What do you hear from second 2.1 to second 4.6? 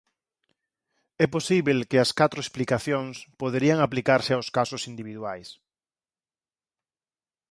catro explicacións poderían aplicarse aos